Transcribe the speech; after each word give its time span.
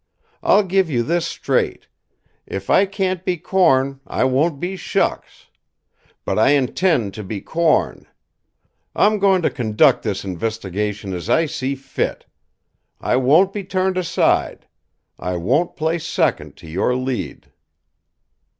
I'll 0.41 0.63
give 0.63 0.89
you 0.89 1.03
this 1.03 1.27
straight: 1.27 1.87
if 2.47 2.71
I 2.71 2.87
can't 2.87 3.23
be 3.23 3.37
corn, 3.37 3.99
I 4.07 4.23
won't 4.23 4.59
be 4.59 4.75
shucks. 4.75 5.51
But 6.25 6.39
I 6.39 6.53
intend 6.53 7.13
to 7.13 7.23
be 7.23 7.39
corn. 7.39 8.07
I'm 8.95 9.19
going 9.19 9.43
to 9.43 9.51
conduct 9.51 10.01
this 10.01 10.25
investigation 10.25 11.13
as 11.13 11.29
I 11.29 11.45
see 11.45 11.75
fit. 11.75 12.25
I 12.99 13.15
won't 13.17 13.53
be 13.53 13.63
turned 13.63 13.95
aside; 13.95 14.65
I 15.19 15.35
won't 15.37 15.75
play 15.75 15.99
second 15.99 16.57
to 16.57 16.67
your 16.67 16.95
lead!" 16.95 17.51